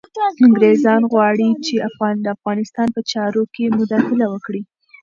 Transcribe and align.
انګریزان 0.45 1.01
غواړي 1.11 1.49
چي 1.65 1.75
د 2.23 2.27
افغانستان 2.35 2.87
په 2.95 3.01
چارو 3.11 3.43
کي 3.53 3.63
مداخله 3.77 4.25
وکړي. 4.29 4.61